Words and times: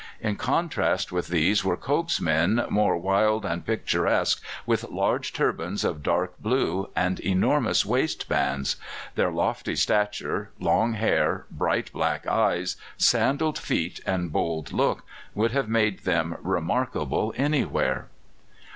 In 0.19 0.35
contrast 0.35 1.11
with 1.11 1.27
these 1.27 1.63
were 1.63 1.77
Coke's 1.77 2.19
men, 2.19 2.65
more 2.71 2.97
wild 2.97 3.45
and 3.45 3.63
picturesque, 3.63 4.41
with 4.65 4.89
large 4.89 5.31
turbans 5.31 5.83
of 5.83 6.01
dark 6.01 6.33
blue 6.39 6.89
and 6.95 7.19
enormous 7.19 7.85
waist 7.85 8.27
bands. 8.27 8.77
Their 9.13 9.29
lofty 9.29 9.75
stature, 9.75 10.49
long 10.59 10.93
hair, 10.93 11.45
bright 11.51 11.91
black 11.93 12.25
eyes, 12.25 12.77
sandalled 12.97 13.59
feet, 13.59 13.99
and 14.07 14.31
bold 14.31 14.73
look, 14.73 15.03
would 15.35 15.51
have 15.51 15.69
made 15.69 15.99
them 15.99 16.35
remarkable 16.41 17.31
anywhere. 17.37 18.07